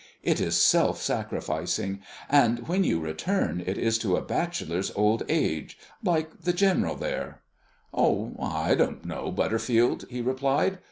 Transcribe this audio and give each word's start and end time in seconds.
It 0.23 0.41
is 0.41 0.59
self 0.59 0.99
sacrificing; 0.99 1.99
and 2.27 2.67
when 2.67 2.83
you 2.83 2.99
return, 2.99 3.61
it 3.63 3.77
is 3.77 3.99
to 3.99 4.15
a 4.15 4.21
bachelor's 4.23 4.91
old 4.95 5.21
age, 5.29 5.77
like 6.03 6.41
the 6.41 6.53
general 6.53 6.95
there." 6.95 7.43
"Oh, 7.93 8.35
I 8.41 8.73
don't 8.73 9.05
know, 9.05 9.29
Butterfield," 9.31 10.05
he 10.09 10.19
replied. 10.19 10.79